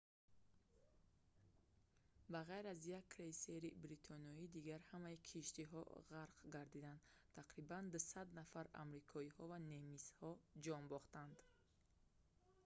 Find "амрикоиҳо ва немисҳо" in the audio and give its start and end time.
8.83-10.29